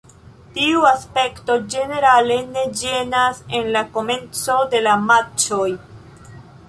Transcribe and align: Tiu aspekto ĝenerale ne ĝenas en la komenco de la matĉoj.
Tiu 0.53 0.85
aspekto 0.91 1.57
ĝenerale 1.73 2.37
ne 2.55 2.63
ĝenas 2.81 3.43
en 3.59 3.69
la 3.77 3.85
komenco 3.99 4.57
de 4.73 4.81
la 4.89 4.97
matĉoj. 5.05 5.69